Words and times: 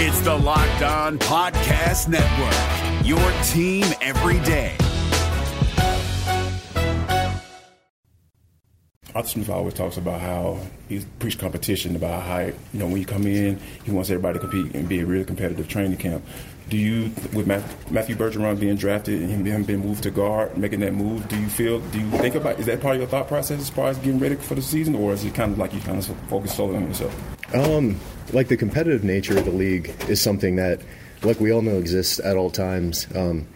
It's 0.00 0.20
the 0.20 0.32
Locked 0.32 0.82
On 0.82 1.18
Podcast 1.18 2.06
Network, 2.06 3.04
your 3.04 3.18
team 3.42 3.84
every 4.00 4.38
day. 4.46 4.76
Arthur 9.12 9.28
Smith 9.28 9.50
always 9.50 9.74
talks 9.74 9.96
about 9.96 10.20
how 10.20 10.60
he 10.88 11.04
preached 11.18 11.40
competition, 11.40 11.96
about 11.96 12.22
how, 12.22 12.38
you 12.38 12.54
know, 12.74 12.86
when 12.86 12.98
you 12.98 13.06
come 13.06 13.26
in, 13.26 13.58
he 13.82 13.90
wants 13.90 14.08
everybody 14.08 14.38
to 14.38 14.46
compete 14.46 14.72
and 14.76 14.88
be 14.88 15.00
a 15.00 15.04
really 15.04 15.24
competitive 15.24 15.66
training 15.66 15.98
camp. 15.98 16.24
Do 16.68 16.76
you, 16.76 17.10
with 17.32 17.48
Matthew 17.48 18.14
Bergeron 18.14 18.60
being 18.60 18.76
drafted 18.76 19.20
and 19.20 19.44
him 19.44 19.64
being 19.64 19.80
moved 19.80 20.04
to 20.04 20.12
guard, 20.12 20.56
making 20.56 20.78
that 20.78 20.94
move, 20.94 21.26
do 21.26 21.36
you 21.36 21.48
feel, 21.48 21.80
do 21.80 21.98
you 21.98 22.08
think 22.18 22.36
about, 22.36 22.60
is 22.60 22.66
that 22.66 22.80
part 22.80 22.94
of 22.94 23.00
your 23.00 23.10
thought 23.10 23.26
process 23.26 23.58
as 23.58 23.68
far 23.68 23.88
as 23.88 23.98
getting 23.98 24.20
ready 24.20 24.36
for 24.36 24.54
the 24.54 24.62
season, 24.62 24.94
or 24.94 25.12
is 25.12 25.24
it 25.24 25.34
kind 25.34 25.50
of 25.50 25.58
like 25.58 25.74
you 25.74 25.80
kind 25.80 25.98
of 25.98 26.06
focus 26.28 26.54
solely 26.54 26.76
on 26.76 26.86
yourself? 26.86 27.37
Um, 27.54 27.98
like 28.32 28.48
the 28.48 28.56
competitive 28.56 29.04
nature 29.04 29.38
of 29.38 29.44
the 29.44 29.50
league 29.50 29.94
is 30.08 30.20
something 30.20 30.56
that, 30.56 30.80
like 31.22 31.40
we 31.40 31.52
all 31.52 31.62
know, 31.62 31.78
exists 31.78 32.20
at 32.20 32.36
all 32.36 32.50
times, 32.50 33.06
um, 33.14 33.46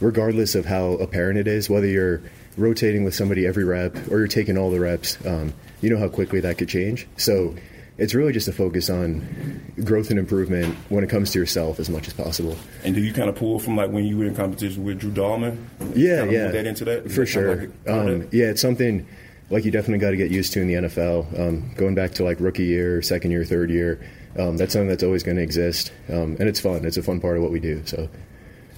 regardless 0.00 0.54
of 0.54 0.64
how 0.64 0.92
apparent 0.92 1.38
it 1.38 1.46
is, 1.46 1.68
whether 1.68 1.86
you're 1.86 2.22
rotating 2.56 3.04
with 3.04 3.14
somebody 3.14 3.46
every 3.46 3.64
rep 3.64 3.94
or 4.10 4.18
you're 4.18 4.26
taking 4.26 4.58
all 4.58 4.70
the 4.70 4.80
reps, 4.80 5.24
um, 5.26 5.52
you 5.80 5.90
know 5.90 5.98
how 5.98 6.08
quickly 6.08 6.40
that 6.40 6.58
could 6.58 6.68
change. 6.68 7.06
So 7.16 7.54
it's 7.98 8.14
really 8.14 8.32
just 8.32 8.48
a 8.48 8.52
focus 8.52 8.88
on 8.88 9.62
growth 9.84 10.10
and 10.10 10.18
improvement 10.18 10.74
when 10.88 11.04
it 11.04 11.10
comes 11.10 11.30
to 11.32 11.38
yourself 11.38 11.78
as 11.78 11.90
much 11.90 12.08
as 12.08 12.14
possible. 12.14 12.56
And 12.84 12.94
do 12.94 13.02
you 13.02 13.12
kind 13.12 13.28
of 13.28 13.36
pull 13.36 13.58
from 13.58 13.76
like 13.76 13.90
when 13.90 14.04
you 14.04 14.16
were 14.18 14.24
in 14.24 14.34
competition 14.34 14.84
with 14.84 15.00
Drew 15.00 15.10
Dalman? 15.10 15.58
Yeah, 15.94 16.18
kind 16.18 16.28
of 16.28 16.32
yeah. 16.32 16.50
that 16.50 16.66
into 16.66 16.84
that? 16.86 17.10
For 17.10 17.26
sure. 17.26 17.56
Like 17.56 17.70
um, 17.88 18.28
yeah, 18.32 18.46
it's 18.46 18.62
something 18.62 19.06
like 19.52 19.66
you 19.66 19.70
definitely 19.70 19.98
got 19.98 20.10
to 20.10 20.16
get 20.16 20.30
used 20.30 20.54
to 20.54 20.62
in 20.62 20.66
the 20.66 20.74
NFL. 20.74 21.38
Um, 21.38 21.74
going 21.74 21.94
back 21.94 22.12
to 22.14 22.24
like 22.24 22.40
rookie 22.40 22.64
year, 22.64 23.02
second 23.02 23.30
year, 23.30 23.44
third 23.44 23.70
year, 23.70 24.00
um, 24.38 24.56
that's 24.56 24.72
something 24.72 24.88
that's 24.88 25.02
always 25.02 25.22
going 25.22 25.36
to 25.36 25.42
exist. 25.42 25.92
Um, 26.08 26.36
and 26.40 26.48
it's 26.48 26.58
fun. 26.58 26.86
It's 26.86 26.96
a 26.96 27.02
fun 27.02 27.20
part 27.20 27.36
of 27.36 27.42
what 27.42 27.52
we 27.52 27.60
do. 27.60 27.84
So. 27.84 28.08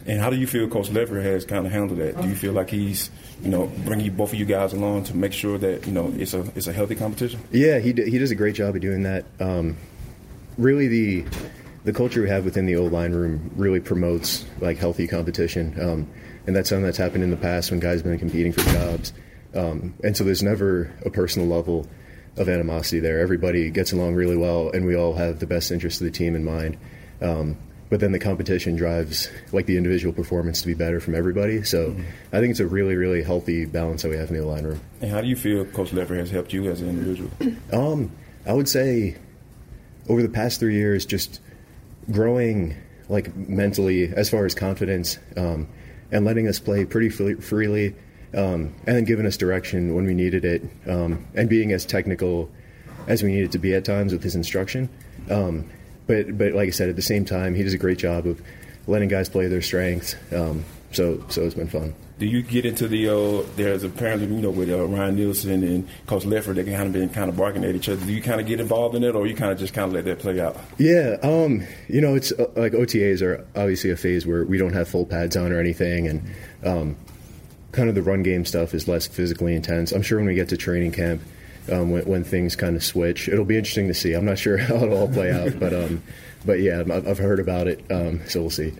And 0.04 0.20
how 0.20 0.30
do 0.30 0.36
you 0.36 0.46
feel 0.48 0.68
Coach 0.68 0.90
Ledford 0.90 1.22
has 1.22 1.44
kind 1.44 1.64
of 1.64 1.72
handled 1.72 2.00
that? 2.00 2.20
Do 2.20 2.28
you 2.28 2.34
feel 2.34 2.52
like 2.52 2.70
he's, 2.70 3.08
you 3.40 3.50
know, 3.50 3.70
bringing 3.84 4.14
both 4.14 4.32
of 4.32 4.38
you 4.38 4.44
guys 4.44 4.72
along 4.72 5.04
to 5.04 5.16
make 5.16 5.32
sure 5.32 5.56
that 5.58 5.86
you 5.86 5.92
know 5.92 6.12
it's 6.16 6.34
a 6.34 6.40
it's 6.54 6.66
a 6.66 6.72
healthy 6.72 6.94
competition? 6.94 7.40
Yeah, 7.52 7.78
he 7.78 7.92
d- 7.94 8.10
he 8.10 8.18
does 8.18 8.30
a 8.30 8.34
great 8.34 8.54
job 8.54 8.74
of 8.74 8.82
doing 8.82 9.04
that. 9.04 9.24
Um, 9.40 9.78
really, 10.58 10.88
the 10.88 11.24
the 11.84 11.92
culture 11.94 12.20
we 12.20 12.28
have 12.28 12.44
within 12.44 12.66
the 12.66 12.76
O-line 12.76 13.12
room 13.12 13.50
really 13.56 13.80
promotes 13.80 14.44
like 14.60 14.76
healthy 14.76 15.06
competition, 15.06 15.74
um, 15.80 16.10
and 16.46 16.54
that's 16.54 16.68
something 16.68 16.84
that's 16.84 16.98
happened 16.98 17.24
in 17.24 17.30
the 17.30 17.38
past 17.38 17.70
when 17.70 17.80
guys 17.80 18.00
have 18.00 18.04
been 18.04 18.18
competing 18.18 18.52
for 18.52 18.60
jobs. 18.72 19.14
Um, 19.54 19.94
and 20.02 20.16
so 20.16 20.24
there's 20.24 20.42
never 20.42 20.92
a 21.04 21.10
personal 21.10 21.48
level 21.48 21.86
of 22.36 22.48
animosity 22.48 23.00
there. 23.00 23.20
Everybody 23.20 23.70
gets 23.70 23.92
along 23.92 24.14
really 24.14 24.36
well, 24.36 24.70
and 24.70 24.86
we 24.86 24.96
all 24.96 25.14
have 25.14 25.38
the 25.38 25.46
best 25.46 25.70
interest 25.70 26.00
of 26.00 26.06
the 26.06 26.10
team 26.10 26.34
in 26.34 26.44
mind. 26.44 26.76
Um, 27.20 27.56
but 27.90 28.00
then 28.00 28.12
the 28.12 28.18
competition 28.18 28.74
drives 28.76 29.30
like 29.52 29.66
the 29.66 29.76
individual 29.76 30.12
performance 30.12 30.62
to 30.62 30.66
be 30.66 30.74
better 30.74 30.98
from 31.00 31.14
everybody. 31.14 31.62
So 31.62 31.90
mm-hmm. 31.90 32.02
I 32.32 32.40
think 32.40 32.50
it's 32.50 32.60
a 32.60 32.66
really, 32.66 32.96
really 32.96 33.22
healthy 33.22 33.66
balance 33.66 34.02
that 34.02 34.08
we 34.08 34.16
have 34.16 34.30
in 34.30 34.36
the 34.36 34.44
line 34.44 34.64
room. 34.64 34.80
And 35.00 35.10
how 35.10 35.20
do 35.20 35.28
you 35.28 35.36
feel 35.36 35.64
Coach 35.66 35.90
Ledford 35.90 36.18
has 36.18 36.30
helped 36.30 36.52
you 36.52 36.68
as 36.70 36.80
an 36.80 36.88
individual? 36.88 37.30
Um, 37.72 38.10
I 38.46 38.52
would 38.52 38.68
say 38.68 39.16
over 40.08 40.22
the 40.22 40.28
past 40.28 40.60
three 40.60 40.74
years, 40.74 41.06
just 41.06 41.40
growing 42.10 42.76
like 43.08 43.34
mentally 43.36 44.12
as 44.12 44.30
far 44.30 44.44
as 44.44 44.54
confidence 44.54 45.18
um, 45.36 45.68
and 46.10 46.24
letting 46.24 46.48
us 46.48 46.58
play 46.58 46.84
pretty 46.84 47.08
freely 47.10 47.94
um, 48.36 48.74
and 48.86 48.96
then 48.96 49.04
giving 49.04 49.26
us 49.26 49.36
direction 49.36 49.94
when 49.94 50.06
we 50.06 50.14
needed 50.14 50.44
it 50.44 50.62
um, 50.88 51.24
and 51.34 51.48
being 51.48 51.72
as 51.72 51.84
technical 51.86 52.50
as 53.06 53.22
we 53.22 53.32
needed 53.32 53.52
to 53.52 53.58
be 53.58 53.74
at 53.74 53.84
times 53.84 54.12
with 54.12 54.22
his 54.22 54.34
instruction. 54.34 54.88
Um, 55.30 55.68
but 56.06 56.36
but 56.36 56.52
like 56.52 56.68
I 56.68 56.70
said, 56.70 56.88
at 56.88 56.96
the 56.96 57.02
same 57.02 57.24
time, 57.24 57.54
he 57.54 57.62
does 57.62 57.74
a 57.74 57.78
great 57.78 57.98
job 57.98 58.26
of 58.26 58.40
letting 58.86 59.08
guys 59.08 59.28
play 59.28 59.46
their 59.46 59.62
strengths. 59.62 60.16
Um, 60.32 60.64
so 60.92 61.24
so 61.28 61.42
it's 61.42 61.54
been 61.54 61.68
fun. 61.68 61.94
Do 62.16 62.26
you 62.26 62.42
get 62.42 62.64
into 62.64 62.86
the? 62.86 63.08
Uh, 63.08 63.44
there's 63.56 63.82
apparently 63.82 64.28
you 64.28 64.40
know 64.40 64.50
with 64.50 64.70
uh, 64.70 64.86
Ryan 64.86 65.16
Nielsen 65.16 65.64
and 65.64 65.88
Coach 66.06 66.22
Ledford, 66.22 66.54
they 66.54 66.64
kind 66.64 66.86
of 66.86 66.92
been 66.92 67.08
kind 67.08 67.28
of 67.28 67.36
barking 67.36 67.64
at 67.64 67.74
each 67.74 67.88
other. 67.88 68.04
Do 68.04 68.12
you 68.12 68.22
kind 68.22 68.40
of 68.40 68.46
get 68.46 68.60
involved 68.60 68.94
in 68.94 69.02
it, 69.02 69.16
or 69.16 69.26
you 69.26 69.34
kind 69.34 69.50
of 69.50 69.58
just 69.58 69.74
kind 69.74 69.88
of 69.88 69.94
let 69.94 70.04
that 70.04 70.20
play 70.20 70.38
out? 70.40 70.56
Yeah, 70.78 71.16
um, 71.22 71.66
you 71.88 72.00
know, 72.00 72.14
it's 72.14 72.30
uh, 72.32 72.46
like 72.54 72.72
OTAs 72.72 73.20
are 73.22 73.44
obviously 73.56 73.90
a 73.90 73.96
phase 73.96 74.26
where 74.26 74.44
we 74.44 74.58
don't 74.58 74.74
have 74.74 74.88
full 74.88 75.06
pads 75.06 75.36
on 75.36 75.52
or 75.52 75.58
anything, 75.58 76.06
and 76.06 76.22
um, 76.64 76.96
kind 77.74 77.88
of 77.88 77.94
the 77.94 78.02
run 78.02 78.22
game 78.22 78.44
stuff 78.44 78.72
is 78.72 78.88
less 78.88 79.06
physically 79.06 79.54
intense. 79.54 79.92
I'm 79.92 80.02
sure 80.02 80.18
when 80.18 80.26
we 80.26 80.34
get 80.34 80.48
to 80.50 80.56
training 80.56 80.92
camp, 80.92 81.22
um, 81.70 81.90
when, 81.90 82.04
when, 82.04 82.24
things 82.24 82.56
kind 82.56 82.76
of 82.76 82.84
switch. 82.84 83.28
It'll 83.28 83.44
be 83.44 83.56
interesting 83.56 83.88
to 83.88 83.94
see. 83.94 84.14
I'm 84.14 84.24
not 84.24 84.38
sure 84.38 84.56
how 84.58 84.76
it'll 84.76 84.96
all 84.96 85.08
play 85.08 85.32
out, 85.32 85.58
but 85.58 85.72
um, 85.72 86.02
but 86.44 86.60
yeah, 86.60 86.80
I've, 86.80 87.18
heard 87.18 87.40
about 87.40 87.68
it, 87.68 87.84
um, 87.90 88.20
so 88.28 88.40
we'll 88.40 88.50
see. 88.50 88.72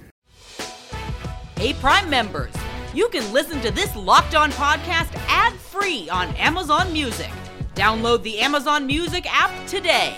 Hey, 1.57 1.73
Prime 1.75 2.11
members, 2.11 2.53
you 2.93 3.09
can 3.09 3.33
listen 3.33 3.61
to 3.63 3.71
this 3.71 3.95
Locked 3.97 4.35
On 4.35 4.51
podcast 4.53 5.15
ad 5.29 5.55
free 5.55 6.09
on 6.11 6.29
Amazon 6.37 6.93
Music. 6.93 7.31
Download 7.75 8.23
the 8.23 8.39
Amazon 8.39 8.87
Music 8.87 9.27
app 9.29 9.67
today. 9.67 10.17